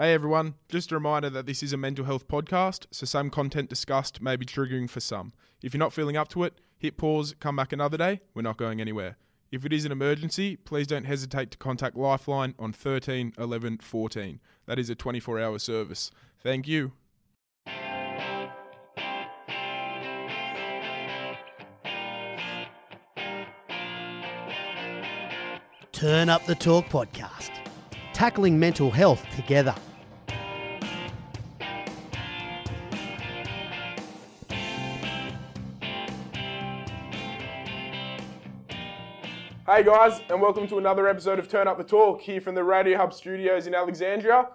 [0.00, 3.68] Hey everyone, just a reminder that this is a mental health podcast, so some content
[3.68, 5.32] discussed may be triggering for some.
[5.60, 8.58] If you're not feeling up to it, hit pause, come back another day, we're not
[8.58, 9.16] going anywhere.
[9.50, 14.38] If it is an emergency, please don't hesitate to contact Lifeline on 13 11 14.
[14.66, 16.12] That is a 24 hour service.
[16.44, 16.92] Thank you.
[25.90, 27.50] Turn Up the Talk podcast,
[28.12, 29.74] tackling mental health together.
[39.70, 42.64] Hey guys, and welcome to another episode of Turn Up the Talk here from the
[42.64, 44.48] Radio Hub studios in Alexandria.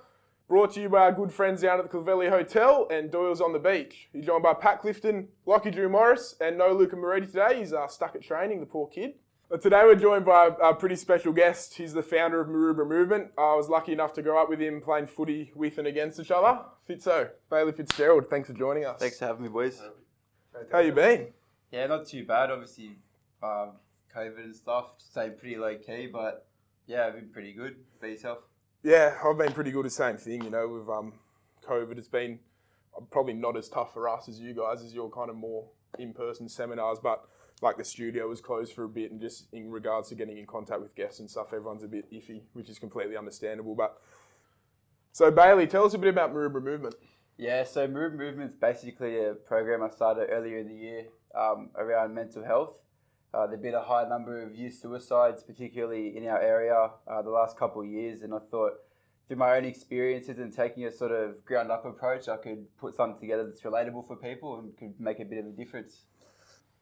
[0.48, 3.54] Brought to you by our good friends down at the Clovelly Hotel and Doyle's on
[3.54, 4.10] the Beach.
[4.12, 7.60] He's joined by Pat Clifton, Lockie Drew Morris, and no Luca Moretti today.
[7.60, 9.14] He's uh, stuck at training, the poor kid.
[9.52, 11.76] But today we're joined by a, a pretty special guest.
[11.76, 13.34] He's the founder of Maroubra Movement.
[13.38, 16.32] I was lucky enough to grow up with him playing footy with and against each
[16.32, 16.60] other.
[16.90, 19.00] Fitzo, Bailey Fitzgerald, thanks for joining us.
[19.00, 19.80] Thanks for having me, boys.
[20.72, 21.28] How you been?
[21.72, 22.50] Yeah, not too bad.
[22.50, 22.98] Obviously,
[23.44, 23.74] um,
[24.16, 26.48] COVID and stuff, staying pretty low key, but
[26.88, 27.76] yeah, I've been pretty good.
[28.00, 28.40] For yourself?
[28.84, 29.86] Yeah, I've been pretty good.
[29.86, 31.14] The same thing, you know, with um,
[31.68, 31.98] COVID.
[31.98, 32.40] It's been
[33.12, 35.66] probably not as tough for us as you guys, as you're kind of more
[35.98, 37.26] in-person seminars, but
[37.62, 40.46] like the studio was closed for a bit, and just in regards to getting in
[40.46, 43.76] contact with guests and stuff, everyone's a bit iffy, which is completely understandable.
[43.76, 43.98] But
[45.14, 46.96] so Bailey, tell us a bit about Maroubra Movement.
[47.38, 51.06] Yeah, so Move is basically a program I started earlier in the year
[51.36, 52.74] um, around mental health.
[53.34, 57.32] Uh, there'd been a high number of youth suicides, particularly in our area, uh, the
[57.32, 58.74] last couple of years, and I thought
[59.28, 62.94] through my own experiences and taking a sort of ground up approach, I could put
[62.94, 66.06] something together that's relatable for people and could make a bit of a difference.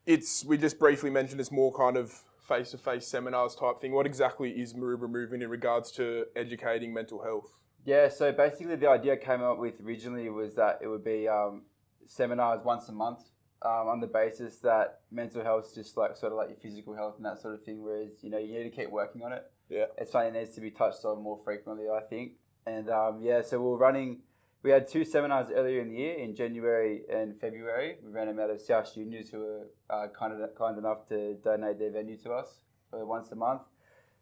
[0.05, 2.11] It's we just briefly mentioned it's more kind of
[2.47, 3.93] face-to-face seminars type thing.
[3.93, 7.59] What exactly is Maroubra Movement in regards to educating mental health?
[7.85, 11.29] Yeah, so basically the idea I came up with originally was that it would be
[11.29, 11.61] um,
[12.07, 13.30] seminars once a month
[13.63, 16.95] um, on the basis that mental health is just like sort of like your physical
[16.95, 17.83] health and that sort of thing.
[17.83, 19.51] Whereas you know you need to keep working on it.
[19.69, 19.85] Yeah.
[19.97, 22.33] It's something that needs to be touched on more frequently, I think.
[22.65, 24.19] And um, yeah, so we we're running.
[24.63, 27.97] We had two seminars earlier in the year in January and February.
[28.03, 31.35] We ran them out of South Juniors, who were uh, kind of kind enough to
[31.43, 32.61] donate their venue to us
[32.91, 33.61] once a month.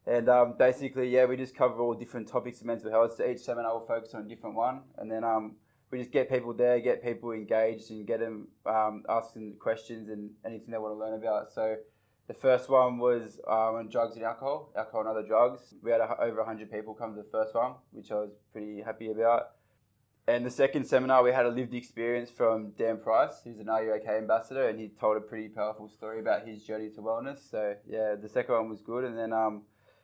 [0.06, 3.16] And um, basically, yeah, we just cover all different topics of mental health.
[3.18, 5.56] So each seminar will focus on a different one, and then um,
[5.92, 10.32] we just get people there, get people engaged, and get them um, asking questions and
[10.46, 11.52] anything they want to learn about.
[11.52, 11.78] So
[12.28, 15.74] the first one was um, on drugs and alcohol, alcohol and other drugs.
[15.82, 18.82] We had a, over 100 people come to the first one, which I was pretty
[18.82, 19.52] happy about.
[20.28, 23.84] And the second seminar, we had a lived experience from Dan Price, who's an Are
[23.84, 27.50] You OK ambassador, and he told a pretty powerful story about his journey to wellness.
[27.50, 29.06] So yeah, the second one was good.
[29.06, 29.64] And then um,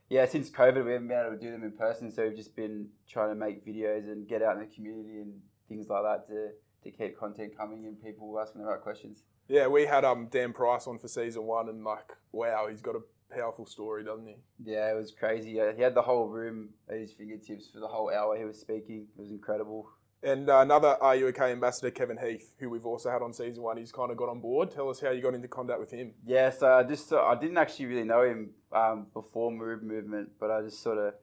[0.10, 2.56] yeah, since COVID, we haven't been able to do them in person, so we've just
[2.56, 5.34] been trying to make videos and get out in the community and
[5.68, 6.50] things like that to,
[6.84, 9.24] to keep content coming and people asking the right questions.
[9.48, 12.96] Yeah, we had um, Dan Price on for season one, and like, wow, he's got
[12.96, 13.02] a
[13.34, 14.36] powerful story, doesn't he?
[14.64, 15.60] Yeah, it was crazy.
[15.76, 19.08] He had the whole room at his fingertips for the whole hour he was speaking.
[19.18, 19.90] It was incredible.
[20.24, 23.92] And uh, another OK ambassador, Kevin Heath, who we've also had on season one, he's
[23.92, 24.72] kind of got on board.
[24.72, 26.14] Tell us how you got into contact with him.
[26.26, 30.32] Yeah, so I just uh, I didn't actually really know him um, before Maroubra Movement,
[30.40, 31.14] but I just sort of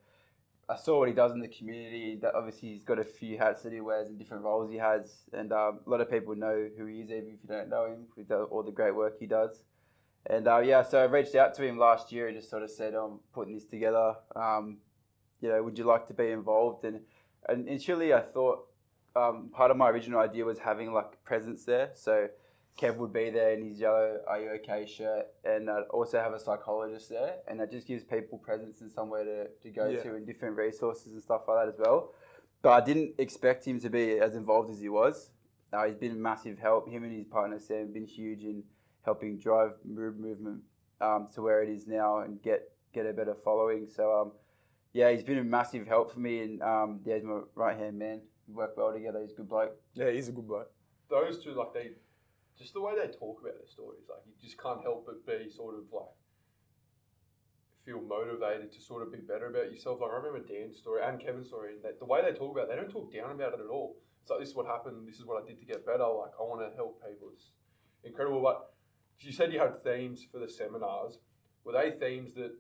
[0.69, 2.19] I saw what he does in the community.
[2.23, 5.25] That obviously he's got a few hats that he wears and different roles he has,
[5.33, 7.87] and um, a lot of people know who he is, even if you don't know
[7.87, 9.63] him, with all the great work he does.
[10.27, 12.71] And uh, yeah, so I reached out to him last year and just sort of
[12.71, 14.15] said, "I'm putting this together.
[14.37, 14.79] Um,
[15.41, 17.01] you know, would you like to be involved?" And,
[17.49, 18.69] and initially, I thought
[19.15, 21.91] um, part of my original idea was having like presence there.
[21.95, 22.29] So
[22.81, 26.33] Kev would be there in his yellow "Are you okay?" shirt, and I'd also have
[26.33, 30.03] a psychologist there, and that just gives people presence and somewhere to, to go Yeah.
[30.03, 32.15] to and different resources and stuff like that as well.
[32.63, 35.31] But I didn't expect him to be as involved as he was.
[35.73, 36.89] Uh, he's been a massive help.
[36.89, 38.63] Him and his partner Sam have been huge in
[39.05, 40.63] helping drive Move movement
[41.01, 43.87] um, to where it is now and get get a better following.
[43.87, 44.33] So um,
[44.93, 47.99] yeah, he's been a massive help for me, and um, yeah, he's my right hand
[47.99, 48.21] man.
[48.47, 49.21] We work well together.
[49.21, 49.77] He's a good bloke.
[49.95, 50.71] Yeah, he's a good bloke.
[51.09, 51.91] those two, like they,
[52.59, 55.51] just the way they talk about their stories, like you just can't help but be
[55.51, 56.13] sort of like
[57.85, 60.01] feel motivated to sort of be better about yourself.
[60.01, 62.65] Like I remember Dan's story and Kevin's story, and that the way they talk about,
[62.65, 63.97] it, they don't talk down about it at all.
[64.23, 65.09] It's like this is what happened.
[65.09, 66.05] This is what I did to get better.
[66.05, 67.31] Like I want to help people.
[67.35, 67.51] It's
[68.05, 68.43] incredible.
[68.43, 68.73] But
[69.21, 71.19] you said you had themes for the seminars.
[71.65, 72.53] Were they themes that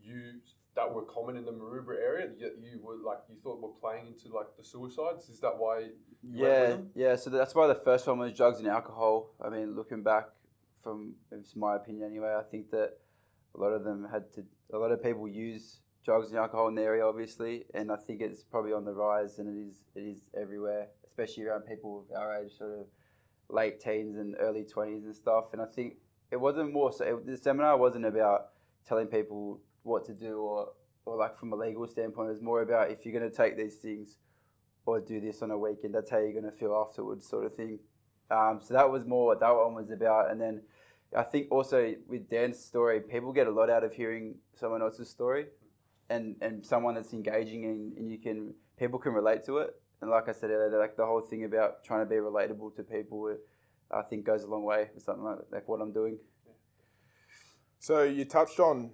[0.00, 0.40] you
[0.78, 4.06] that were common in the Maroubra area that you were like you thought were playing
[4.06, 5.28] into like the suicides?
[5.28, 5.88] Is that why?
[6.22, 7.16] You went with Yeah, yeah.
[7.16, 9.30] So that's why the first one was drugs and alcohol.
[9.44, 10.26] I mean, looking back
[10.84, 12.98] from it's my opinion anyway, I think that
[13.54, 14.44] a lot of them had to.
[14.72, 18.20] A lot of people use drugs and alcohol in the area, obviously, and I think
[18.20, 22.16] it's probably on the rise, and it is it is everywhere, especially around people of
[22.16, 22.86] our age, sort of
[23.48, 25.46] late teens and early twenties and stuff.
[25.52, 25.96] And I think
[26.30, 27.04] it wasn't more so.
[27.04, 28.50] It, the seminar wasn't about
[28.86, 30.68] telling people what to do or
[31.04, 32.28] or like from a legal standpoint.
[32.28, 34.18] It was more about if you're going to take these things
[34.86, 37.54] or do this on a weekend, that's how you're going to feel afterwards, sort of
[37.54, 37.78] thing.
[38.30, 40.62] Um, so that was more what that one was about, and then.
[41.16, 45.08] I think also with Dan's story, people get a lot out of hearing someone else's
[45.08, 45.46] story,
[46.10, 49.70] and, and someone that's engaging and, and you can people can relate to it.
[50.00, 52.82] And like I said earlier, like the whole thing about trying to be relatable to
[52.82, 53.34] people,
[53.90, 56.18] I think goes a long way with something like, like what I'm doing.
[57.80, 58.90] So you touched on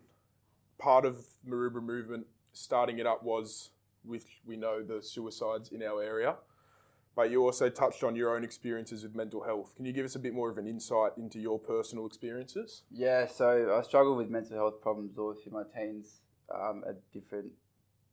[0.84, 1.16] part of
[1.48, 3.70] Maroubra movement starting it up was
[4.04, 6.36] with we know the suicides in our area,
[7.16, 9.74] but you also touched on your own experiences with mental health.
[9.76, 12.82] Can you give us a bit more of an insight into your personal experiences?
[12.90, 16.20] Yeah, so I struggled with mental health problems all through my teens
[16.54, 17.50] um, at different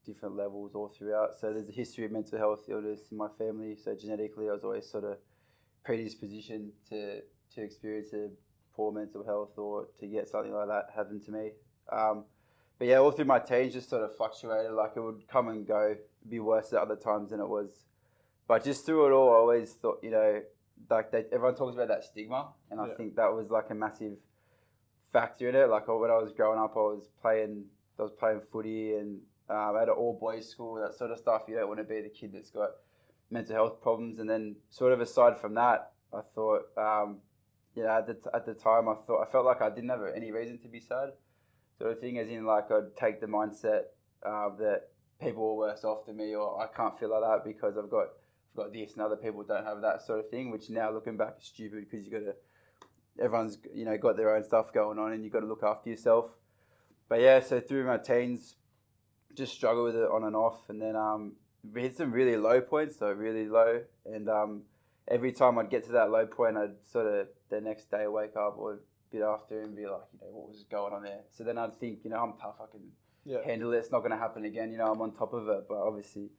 [0.06, 1.32] different levels all throughout.
[1.40, 3.76] So there's a history of mental health illness in my family.
[3.76, 5.18] So genetically, I was always sort of
[5.86, 7.20] predispositioned to
[7.56, 8.30] to experience a
[8.74, 11.52] poor mental health or to get something like that happen to me.
[11.92, 12.24] Um,
[12.82, 14.72] but yeah, all through my teens, just sort of fluctuated.
[14.72, 15.96] Like it would come and go,
[16.28, 17.70] be worse at other times than it was.
[18.48, 20.42] But just through it all, I always thought, you know,
[20.90, 22.96] like they, everyone talks about that stigma, and I Yeah.
[22.96, 24.18] think that was like a massive
[25.14, 25.70] factor in it.
[25.70, 27.66] Like when I was growing up, I was playing,
[28.00, 31.44] I was playing footy and um, at an all boys school, that sort of stuff.
[31.48, 32.72] You don't want to be the kid that's got
[33.30, 34.18] mental health problems.
[34.18, 37.18] And then, sort of aside from that, I thought, um,
[37.76, 39.90] you know, at the, t- at the time, I thought I felt like I didn't
[39.92, 41.12] have any reason to be sad,
[41.82, 42.20] sort of thing.
[42.20, 43.84] As in, like I'd take the mindset
[44.26, 44.90] uh, that
[45.22, 48.08] people are worse off than me, or I can't feel like that because I've got
[48.52, 50.52] I've got this and other people don't have that sort of thing.
[50.52, 52.36] Which now looking back is stupid because you got to
[53.22, 55.90] everyone's you know got their own stuff going on and you got to look after
[55.90, 56.32] yourself.
[57.10, 58.56] But yeah, so through my teens,
[59.36, 61.34] just struggled with it on and off, and then um,
[61.74, 64.62] we hit some really low points, so really low, and um,
[65.08, 68.38] every time I'd get to that low point, I'd sort of the next day wake
[68.38, 68.80] up or
[69.12, 71.22] bit after and be like, you know, what was going on there?
[71.32, 72.92] So then I'd think, you know, I'm tough, I can
[73.26, 73.44] Yeah.
[73.44, 73.78] handle it.
[73.78, 74.72] It's not going to happen again.
[74.72, 76.30] You know, I'm on top of it, but obviously,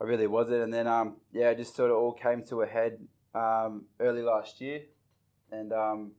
[0.00, 0.62] I really wasn't.
[0.62, 2.98] And then, um, yeah, it just sort of all came to a head
[3.34, 4.82] um, early last year,
[5.50, 6.12] and um,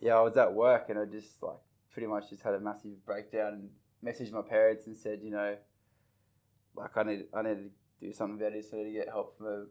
[0.00, 1.56] yeah, I was at work and I just like
[1.90, 3.70] pretty much just had a massive breakdown and
[4.04, 5.56] messaged my parents and said, you know,
[6.74, 7.70] like I need I need to
[8.00, 8.68] do something about this.
[8.72, 9.68] I need to get help for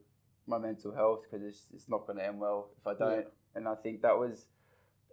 [0.47, 3.27] my mental health because it's it's not going to end well if I don't.
[3.55, 4.45] And I think that was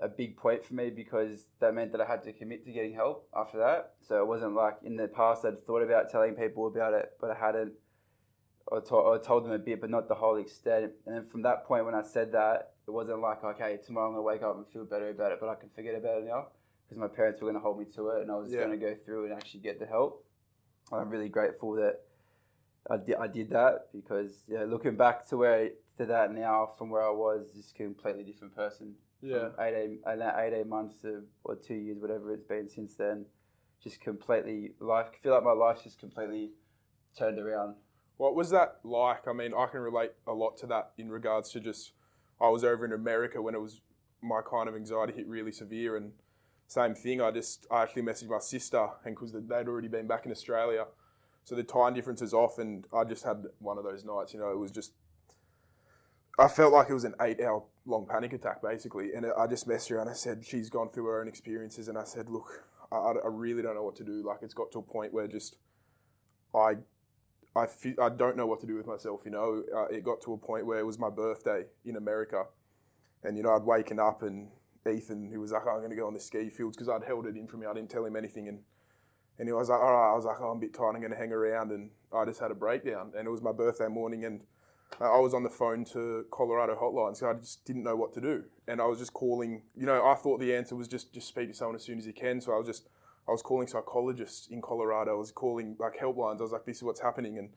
[0.00, 2.94] a big point for me because that meant that I had to commit to getting
[2.94, 3.94] help after that.
[4.06, 7.30] So it wasn't like in the past I'd thought about telling people about it, but
[7.30, 7.72] I hadn't.
[8.70, 10.92] I told, I told them a bit, but not the whole extent.
[11.06, 14.12] And then from that point, when I said that, it wasn't like, okay, tomorrow I'm
[14.12, 16.26] going to wake up and feel better about it, but I can forget about it
[16.26, 16.48] now
[16.84, 18.58] because my parents were going to hold me to it and I was Yeah.
[18.58, 20.24] going to go through and actually get the help.
[20.92, 22.00] I'm really grateful that
[22.90, 26.90] I did, I did that because, yeah, looking back to where to that now from
[26.90, 29.48] where I was, just a completely different person Yeah.
[29.58, 33.26] 18, uh, 18 months to or two years, whatever it's been since then.
[33.82, 35.06] Just completely life.
[35.12, 36.50] I feel like my life's just completely
[37.16, 37.74] turned around.
[38.16, 39.28] What was that like?
[39.28, 41.92] I mean, I can relate a lot to that in regards to just
[42.40, 43.80] I was over in America when it was
[44.20, 46.12] my kind of anxiety hit really severe, and
[46.66, 47.20] same thing.
[47.20, 50.86] I just I actually messaged my sister, and because they'd already been back in Australia,
[51.44, 54.34] so the time difference is off, and I just had one of those nights.
[54.34, 54.92] You know, it was just
[56.38, 59.90] I felt like it was an eight-hour long panic attack basically, and I just messaged
[59.90, 62.96] her and I said she's gone through her own experiences, and I said, look, I,
[62.96, 64.22] I really don't know what to do.
[64.24, 65.56] Like it's got to a point where just
[66.54, 66.76] I
[67.56, 69.64] I, fe- I don't know what to do with myself, you know.
[69.74, 72.44] Uh, it got to a point where it was my birthday in America.
[73.24, 74.48] And, you know, I'd waken up and
[74.88, 77.04] Ethan, who was like, oh, I'm going to go on the ski fields because I'd
[77.04, 77.66] held it in from me.
[77.66, 78.48] I didn't tell him anything.
[78.48, 78.60] And,
[79.38, 80.12] and he was like, all right.
[80.12, 80.94] I was like, oh, I'm a bit tired.
[80.94, 81.72] I'm going to hang around.
[81.72, 83.12] And I just had a breakdown.
[83.16, 84.24] And it was my birthday morning.
[84.24, 84.42] And
[85.00, 87.16] I was on the phone to Colorado Hotline.
[87.16, 88.44] So I just didn't know what to do.
[88.66, 91.48] And I was just calling, you know, I thought the answer was just, just speak
[91.48, 92.40] to someone as soon as you can.
[92.40, 92.88] So I was just
[93.28, 95.12] I was calling psychologists in Colorado.
[95.12, 96.38] I was calling like helplines.
[96.38, 97.36] I was like, this is what's happening.
[97.36, 97.50] And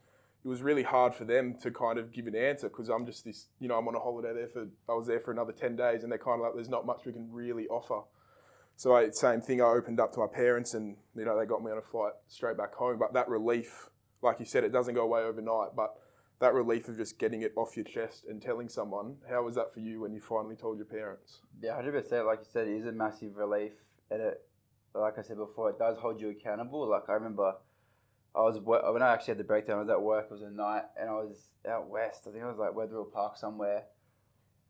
[0.44, 3.24] it was really hard for them to kind of give an answer because I'm just
[3.24, 5.78] this, you know, I'm on a holiday there for, I was there for another 10
[5.78, 8.02] days and they're kind of like, there's not much we can really offer.
[8.76, 11.64] So I, same thing, I opened up to my parents and, you know, they got
[11.64, 13.00] me on a flight straight back home.
[13.00, 13.90] But that relief,
[14.22, 15.70] like you said, it doesn't go away overnight.
[15.74, 15.96] But
[16.42, 19.74] that relief of just getting it off your chest and telling someone, how was that
[19.74, 21.40] for you when you finally told your parents?
[21.62, 22.26] Yeah, hundred percent.
[22.26, 23.74] Like you said, it is a massive relief,
[24.10, 24.42] and it,
[24.94, 26.90] like I said before, it does hold you accountable.
[26.90, 27.54] Like I remember,
[28.36, 29.78] I was when I actually had the breakdown.
[29.78, 30.26] I was at work.
[30.26, 32.26] It was a night, and I was out west.
[32.28, 33.84] I think I was like Wetherill Park somewhere.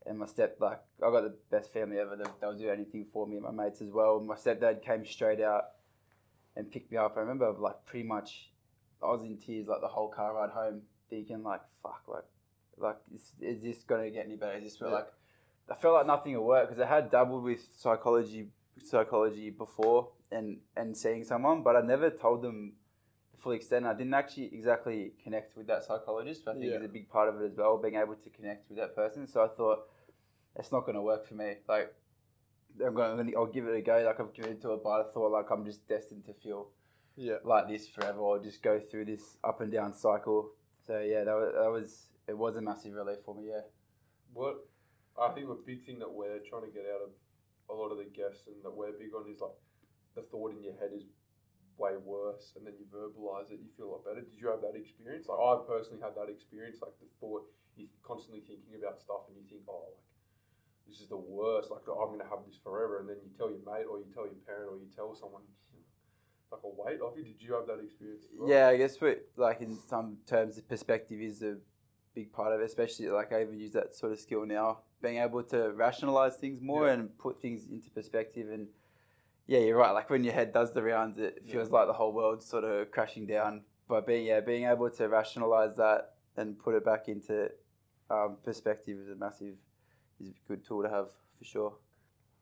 [0.05, 2.15] And my step, like I got the best family ever.
[2.15, 4.19] They, they'll do anything for me, my mates as well.
[4.19, 5.63] My stepdad came straight out,
[6.55, 7.15] and picked me up.
[7.15, 8.51] I remember like pretty much
[9.01, 10.81] I was in tears like the whole car ride home,
[11.11, 12.23] thinking like fuck like
[12.77, 14.57] like is, is this gonna get any better?
[14.57, 14.87] Is this Yeah.
[14.87, 15.09] like
[15.69, 18.47] I felt like nothing would work because I had dabbled with psychology
[18.83, 22.73] psychology before and and seeing someone, but I never told them
[23.33, 23.85] the full extent.
[23.85, 26.43] I didn't actually exactly connect with that psychologist.
[26.45, 26.77] But I think Yeah.
[26.77, 29.27] it's a big part of it as well, being able to connect with that person.
[29.27, 29.79] So I thought
[30.55, 31.57] it's not going to work for me.
[31.67, 31.93] Like
[32.85, 34.01] I'm going, to I'll give it a go.
[34.07, 36.69] Like I've committed to it, but I thought like I'm just destined to feel
[37.15, 37.37] Yeah.
[37.43, 40.51] like this forever, or just go through this up and down cycle.
[40.87, 43.49] So yeah, that was, that was it was a massive relief for me.
[43.49, 43.61] Yeah.
[44.33, 44.65] What
[45.19, 47.11] I think a big thing that we're trying to get out of
[47.69, 49.55] a lot of the guests and that we're big on is like
[50.15, 51.03] the thought in your head is
[51.77, 54.21] way worse, and then you verbalize it, you feel a lot better.
[54.21, 55.27] Did you have that experience?
[55.27, 56.77] Like I personally had that experience.
[56.81, 57.47] Like the thought
[57.77, 59.97] you're constantly thinking about stuff, and you think, oh, like
[60.89, 61.71] this is the worst.
[61.71, 64.27] Like I'm gonna have this forever, and then you tell your mate, or you tell
[64.27, 65.45] your parent, or you tell someone.
[66.51, 67.23] Like a weight off you.
[67.23, 68.25] Did you have that experience?
[68.37, 68.49] Well?
[68.49, 71.57] Yeah, I guess but like in some terms, the perspective is a
[72.13, 72.65] big part of it.
[72.65, 76.61] Especially like I even use that sort of skill now, being able to rationalize things
[76.61, 76.93] more Yeah.
[76.93, 78.49] and put things into perspective.
[78.51, 78.67] And
[79.47, 79.91] yeah, you're right.
[79.91, 82.91] Like when your head does the rounds, it feels like the whole world's sort of
[82.91, 83.61] crashing down.
[83.87, 87.49] But being yeah, being able to rationalize that and put it back into
[88.09, 89.55] um, perspective is a massive,
[90.19, 91.73] is a good tool to have for sure.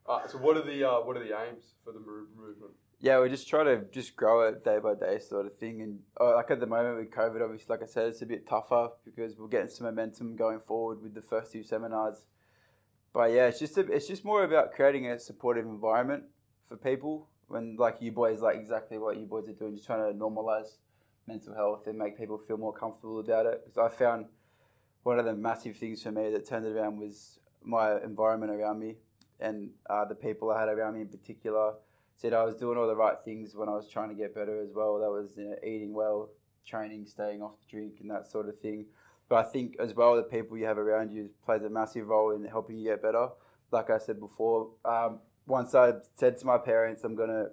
[0.07, 2.73] Uh, so what are the uh, what are the aims for the movement?
[3.01, 5.81] Yeah, we just try to just grow it day by day, sort of thing.
[5.81, 8.45] And uh, like at the moment with COVID, obviously, like I said, it's a bit
[8.45, 12.25] tougher because we're getting some momentum going forward with the first two seminars.
[13.13, 16.23] But yeah, it's just a, it's just more about creating a supportive environment
[16.67, 17.29] for people.
[17.47, 20.75] When like you boys, like exactly what you boys are doing, just trying to normalize
[21.25, 23.63] mental health and make people feel more comfortable about it.
[23.63, 24.25] Because I found
[25.03, 28.79] one of the massive things for me that turned it around was my environment around
[28.79, 28.95] me
[29.39, 31.73] and uh, the people I had around me in particular
[32.19, 34.61] said I was doing all the right things when I was trying to get better
[34.61, 34.99] as well.
[34.99, 36.29] That was you know, eating well,
[36.65, 38.87] training, staying off the drink, and that sort of thing.
[39.29, 42.31] But I think as well, the people you have around you plays a massive role
[42.31, 43.29] in helping you get better.
[43.71, 47.45] Like I said before, um, once I said to my parents, "I'm gonna,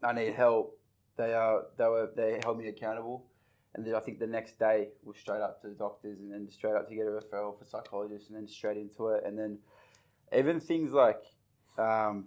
[0.00, 0.78] I need help,"
[1.16, 3.26] they are they were they held me accountable.
[3.74, 6.48] And then I think the next day was straight up to the doctors, and then
[6.50, 9.24] straight up to get a referral for psychologists, and then straight into it.
[9.26, 9.58] And then
[10.36, 11.22] even things like
[11.78, 12.26] um,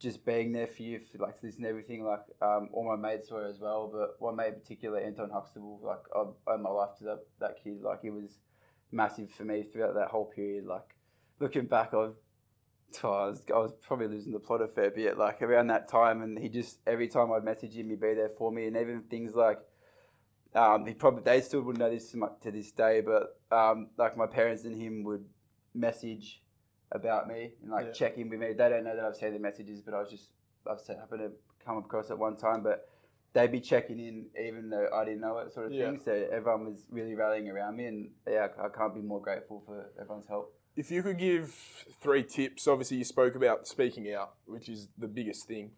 [0.00, 2.04] just being there for you, for like listening to everything.
[2.04, 5.78] Like um, all my mates were as well, but one mate in particular, Anton Huxtable.
[5.82, 6.20] Like I
[6.52, 7.82] owe my life to that that kid.
[7.82, 8.38] Like it was
[8.90, 10.64] massive for me throughout that whole period.
[10.64, 10.96] Like
[11.38, 12.14] looking back, I was,
[13.04, 15.18] I was I was probably losing the plot a fair bit.
[15.18, 18.30] Like around that time, and he just every time I'd message him, he'd be there
[18.36, 19.58] for me, and even things like.
[20.52, 24.16] Um, he probably they still wouldn't know this to, to this day, but um, like
[24.16, 25.24] my parents and him would
[25.74, 26.42] message
[26.92, 27.92] about me and like Yeah.
[27.92, 28.48] check in with me.
[28.52, 30.30] They don't know that I've seen the messages, but I was just
[30.66, 31.32] I've happened to
[31.64, 32.88] come across at one time, but
[33.32, 35.90] they'd be checking in even though I didn't know it, sort of Yeah.
[35.90, 36.00] thing.
[36.00, 39.60] So everyone was really rallying around me, and yeah, I I can't be more grateful
[39.66, 40.54] for everyone's help.
[40.76, 41.52] If you could give
[42.00, 45.72] three tips, obviously you spoke about speaking out, which is the biggest thing,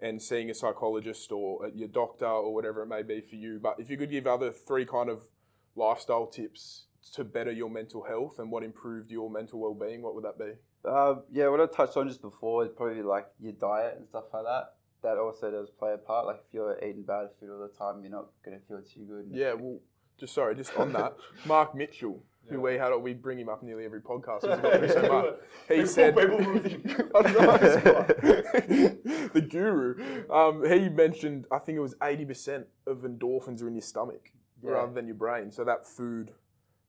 [0.00, 3.58] and seeing a psychologist or your doctor or whatever it may be for you.
[3.60, 5.28] But if you could give other three kind of
[5.74, 10.24] lifestyle tips to better your mental health and what improved your mental well-being, what would
[10.24, 10.52] that be?
[10.84, 14.24] Uh, yeah, what I touched on just before is probably like your diet and stuff
[14.32, 14.74] like that.
[15.02, 16.26] That also does play a part.
[16.26, 19.26] Like if you're eating bad food all the time, you're not gonna feel too good.
[19.30, 19.78] Yeah, well,
[20.18, 21.16] just sorry, just on that,
[21.46, 24.42] Mark Mitchell, who we had, we bring him up nearly every podcast.
[24.42, 24.48] So
[25.12, 25.34] much.
[25.68, 29.28] He People- said, people will think- I don't know, this guy.
[29.32, 30.24] the guru.
[30.30, 34.30] Um, he mentioned, I think it was eighty percent of endorphins are in your stomach
[34.62, 34.70] Yeah.
[34.72, 35.50] rather than your brain.
[35.50, 36.32] So that food,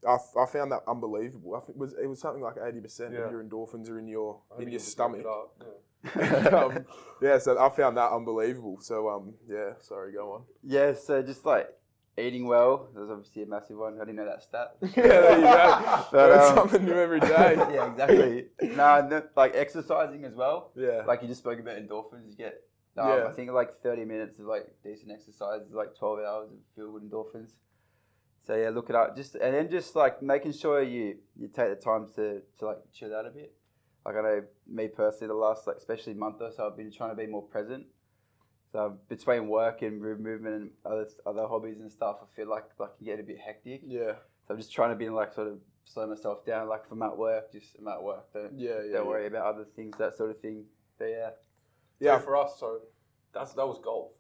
[0.07, 1.55] I, I found that unbelievable.
[1.55, 4.07] I think it was it was something like eighty percent of your endorphins are in
[4.07, 5.25] your in your stomach.
[5.25, 5.69] yeah.
[6.50, 6.86] um,
[7.22, 8.77] yeah, so I found that unbelievable.
[8.81, 10.43] So um, yeah, sorry, go on.
[10.62, 11.69] Yeah, so just like
[12.17, 13.95] eating well, there's obviously a massive one.
[13.95, 14.75] I didn't know that stat.
[14.81, 16.05] yeah, there you go.
[16.12, 17.55] But, Learn um, something new every day.
[17.55, 18.45] yeah, exactly.
[18.62, 20.72] no, no, like exercising as well.
[20.75, 21.03] Yeah.
[21.07, 22.62] Like you just spoke about endorphins, you get.
[22.98, 23.27] Um, Yeah.
[23.27, 26.91] I think like 30 minutes of like decent exercise is like 12 hours of feel
[26.91, 27.53] good endorphins.
[28.45, 29.15] So yeah, look it up.
[29.15, 32.77] Just and then just like making sure you you take the time to to like
[32.93, 33.53] chill out a bit.
[34.05, 37.12] Like I know me personally, the last like especially month or so, I've been trying
[37.12, 37.85] to be more present.
[38.71, 42.89] So between work and movement and other other hobbies and stuff, I feel like like
[43.00, 43.81] you get a bit hectic.
[43.85, 44.13] yeah.
[44.45, 46.67] So I'm just trying to be like sort of slow myself down.
[46.67, 48.33] Like if I'm at work, just I'm at work.
[48.33, 48.75] Don't Yeah, yeah.
[48.75, 49.01] don't yeah.
[49.03, 50.65] worry about other things, that sort of thing.
[51.00, 51.29] But yeah,
[52.00, 52.17] Yeah.
[52.17, 52.79] So for us, so
[53.33, 54.12] that's that was golf.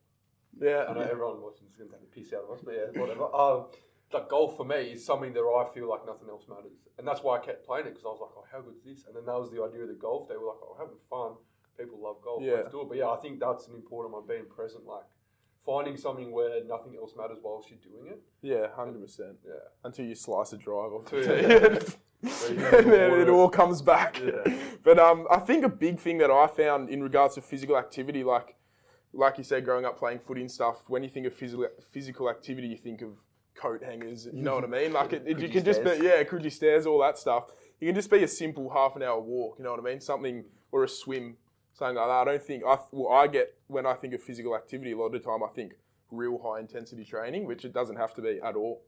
[0.61, 0.85] Yeah.
[0.87, 3.01] I know everyone watching is going to take the piss out of us, but yeah,
[3.01, 3.25] whatever.
[3.35, 3.65] Um,
[4.13, 7.21] like golf for me is something that I feel like nothing else matters, and that's
[7.21, 9.05] why I kept playing it because I was like, oh, how good is this?
[9.07, 10.27] And then that was the idea of the golf.
[10.29, 11.33] They were like, oh, having fun.
[11.77, 12.43] People love golf.
[12.43, 12.53] Yeah.
[12.53, 12.89] Let's do it.
[12.89, 14.23] But yeah, I think that's an important one.
[14.27, 15.05] Being present, like
[15.65, 18.21] finding something where nothing else matters whilst you're doing it.
[18.41, 19.37] Yeah, hundred percent.
[19.45, 19.53] Yeah.
[19.83, 21.17] Until you slice a drive off the
[22.23, 22.29] Yeah.
[22.77, 23.29] and then it it.
[23.29, 24.21] all comes back.
[24.23, 24.55] Yeah.
[24.83, 28.23] But um, I think a big thing that I found in regards to physical activity,
[28.23, 28.55] like
[29.13, 32.29] like you said, growing up playing footy and stuff, when you think of physical physical
[32.29, 33.17] activity, you think of
[33.55, 34.27] coat hangers.
[34.31, 34.93] You know what I mean?
[34.93, 37.51] Like it, it, you can just be yeah, coogee stairs, all that stuff.
[37.79, 39.55] You can just be a simple half an hour walk.
[39.57, 39.99] You know what I mean?
[39.99, 41.37] Something or a swim,
[41.73, 42.11] something like that.
[42.11, 45.07] I don't think I well, I get when I think of physical activity a lot
[45.07, 45.43] of the time.
[45.43, 45.73] I think
[46.11, 48.83] real high intensity training, which it doesn't have to be at all.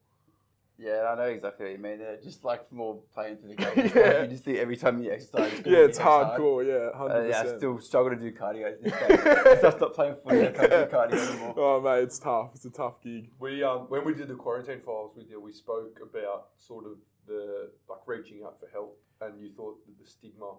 [0.77, 2.17] Yeah, I know exactly what you mean there.
[2.21, 3.91] Just like more playing to the game.
[3.95, 4.23] Yeah.
[4.23, 6.39] You just think every time you exercise, it's gonna Yeah, be it's hard.
[6.39, 6.65] hardcore.
[6.67, 8.75] Yeah, hundred Uh, yeah, I still struggle to do cardio.
[8.81, 11.53] Since I stopped playing footy, I can't do cardio anymore.
[11.57, 12.49] Oh mate, it's tough.
[12.55, 13.29] It's a tough gig.
[13.39, 16.97] We um when we did the quarantine files we did we spoke about sort of
[17.25, 20.55] the like reaching out for help and you thought that the stigma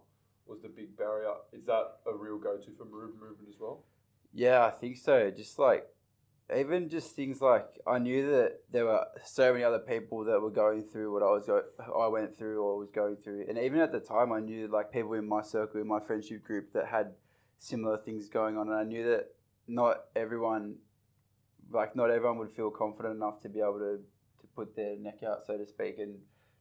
[0.46, 1.34] was the big barrier.
[1.52, 3.82] Is that a real go to for movement as well?
[4.32, 5.30] Yeah, I think so.
[5.30, 5.86] Just like,
[6.54, 10.50] even just things like I knew that there were so many other people that were
[10.50, 13.80] going through what I was go- I went through or was going through, and even
[13.80, 16.86] at the time, I knew like people in my circle, in my friendship group, that
[16.86, 17.14] had
[17.58, 19.34] similar things going on, and I knew that
[19.66, 20.76] not everyone,
[21.70, 23.98] like not everyone, would feel confident enough to be able to
[24.40, 26.18] to put their neck out, so to speak, and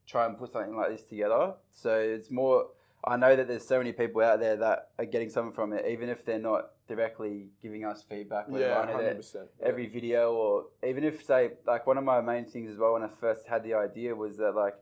[0.07, 1.53] try and put something like this together.
[1.71, 2.69] So it's more.
[3.07, 5.85] I know that there's so many people out there that are getting something from it,
[5.87, 8.45] even if they're not directly giving us feedback.
[8.51, 9.49] Yeah, hundred percent.
[9.61, 13.03] every video, or even if say like one of my main things as well when
[13.03, 14.75] I first had the idea was that like,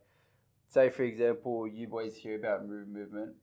[0.70, 3.34] say for example, you boys hear about move movement,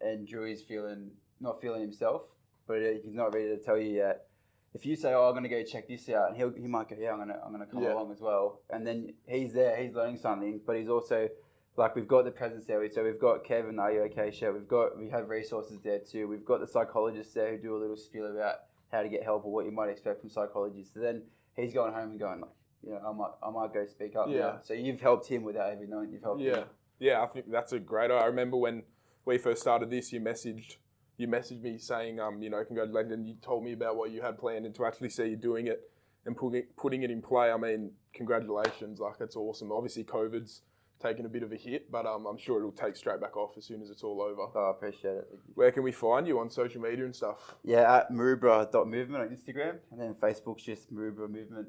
[0.00, 2.22] and Drew is feeling not feeling himself,
[2.66, 4.26] but he's not ready to tell you yet.
[4.74, 6.96] If you say, "Oh, I'm gonna go check this out," and he'll he might go,
[6.98, 7.94] "Yeah, I'm gonna I'm gonna come Yeah.
[7.94, 11.28] along as well," and then he's there, he's learning something, but he's also
[11.76, 12.82] like we've got the presence there.
[12.90, 14.52] So we've got Kevin, Are You Okay Show.
[14.52, 16.26] We've got we have resources there too.
[16.28, 18.56] We've got the psychologists there who do a little spiel about
[18.92, 20.94] how to get help or what you might expect from psychologists.
[20.94, 21.22] So then
[21.54, 22.50] he's going home and going like,
[22.82, 24.26] you know, I might I might go speak up.
[24.28, 24.38] Yeah.
[24.38, 24.58] now.
[24.62, 26.64] So you've helped him without even knowing you've helped Yeah, him.
[26.98, 27.22] yeah.
[27.22, 28.10] I think that's a great.
[28.10, 28.84] I remember when
[29.24, 30.76] we first started this, you messaged
[31.18, 34.20] you messaged me saying, um, you know, congratulations, and you told me about what you
[34.20, 35.90] had planned, and to actually see you doing it
[36.26, 37.50] and putting putting it in play.
[37.50, 39.00] I mean, congratulations!
[39.00, 39.72] Like it's awesome.
[39.72, 40.62] Obviously, COVID's
[41.06, 43.52] taken a bit of a hit, but um, I'm sure it'll take straight back off
[43.56, 44.42] as soon as it's all over.
[44.54, 45.28] Oh, I appreciate it.
[45.54, 47.54] Where can we find you on social media and stuff?
[47.64, 51.68] Yeah, at maroubra.movement on Instagram, and then Facebook's just Maroubra Movement.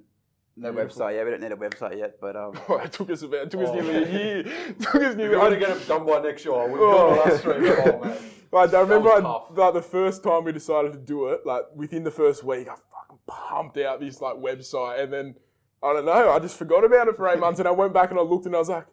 [0.60, 1.06] No Beautiful.
[1.06, 1.16] website.
[1.16, 3.62] Yeah, we don't need a website yet, but um, it took us about it took
[3.62, 4.40] us Oh, nearly a year.
[4.70, 5.30] It took us nearly.
[5.30, 7.14] we want to get it done by next year, we've Oh.
[7.14, 8.18] the last three oh, man.
[8.52, 12.04] Like, I remember I, like the first time we decided to do it, like within
[12.04, 15.36] the first week, I fucking pumped out this like website, and then
[15.84, 18.10] I don't know, I just forgot about it for eight months, and I went back
[18.10, 18.88] and I looked, and I was like,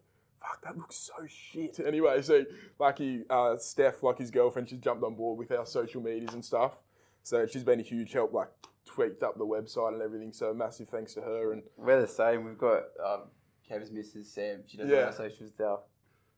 [0.54, 2.44] "Fuck, that looks so shit." Anyway, so
[2.96, 6.44] he, uh, Steph, like his girlfriend, she's jumped on board with our social medias and
[6.44, 6.72] stuff,
[7.22, 8.48] so she's been a huge help, like
[8.84, 10.32] tweaked up the website and everything.
[10.32, 12.44] So massive thanks to her, and we're the same.
[12.44, 13.22] We've got um,
[13.68, 14.62] Kev's missus Sam.
[14.66, 15.04] She does Yeah.
[15.06, 15.80] our socials now.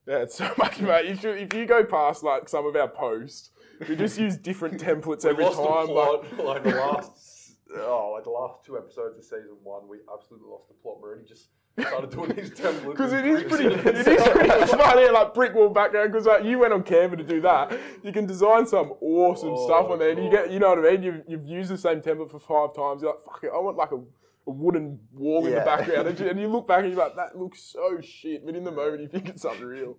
[0.06, 1.06] Yeah, it's so much, mate.
[1.06, 3.50] You should, if you go past like some of our posts,
[3.88, 5.88] we just use different templates We every lost the time.
[5.88, 10.48] Like, like the last, oh, like the last two episodes of season one, we absolutely
[10.48, 11.00] lost the plot.
[11.00, 11.48] We're already just
[11.80, 12.90] started doing these templates.
[12.90, 16.12] Because it is pretty, it is pretty funny, like brick wall background.
[16.12, 19.66] Because like you went on Canva to do that, you can design some awesome Oh,
[19.66, 20.10] stuff on there.
[20.10, 21.02] And you get, you know what I mean.
[21.02, 23.02] You've, you've used the same template for five times.
[23.02, 26.20] You're like, fuck it, I want like a, a wooden wall in the background, and
[26.20, 28.46] you, and you look back and you're like, that looks so shit.
[28.46, 29.96] But in the moment, you think it's something real.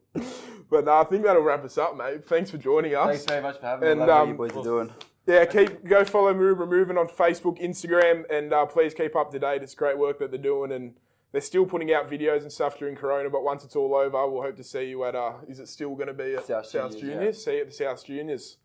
[0.70, 2.26] But no, I think that'll wrap us up, mate.
[2.26, 3.08] Thanks for joining us.
[3.08, 4.06] Thanks very much for having And, me.
[4.06, 4.94] I love um, what you boys are doing.
[5.26, 9.40] Yeah, keep go follow Move Removing on Facebook, Instagram, and uh, please keep up to
[9.40, 9.62] date.
[9.62, 10.94] It's great work that they're doing, and
[11.32, 13.30] they're still putting out videos and stuff during Corona.
[13.30, 15.16] But once it's all over, we'll hope to see you at.
[15.16, 17.44] Uh, is it still going to be at South South Juniors, Juniors?
[17.46, 18.58] See you at the South Juniors.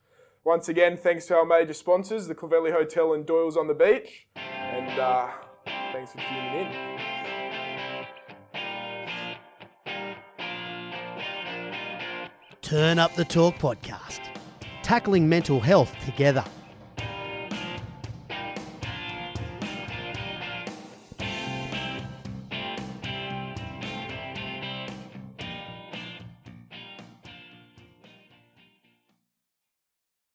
[0.44, 4.26] Once again, thanks to our major sponsors, the Clovelly Hotel and Doyle's on the Beach,
[4.34, 5.28] and uh,
[5.92, 6.98] thanks for tuning in.
[12.60, 14.20] Turn Up the Talk podcast.
[14.82, 16.44] Tackling mental health together.